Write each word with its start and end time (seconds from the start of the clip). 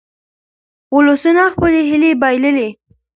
ولسونه 0.95 1.43
خپلې 1.53 1.79
هیلې 1.89 2.11
بایلي. 2.21 2.67